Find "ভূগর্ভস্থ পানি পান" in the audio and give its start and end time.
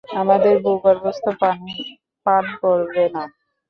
0.65-2.45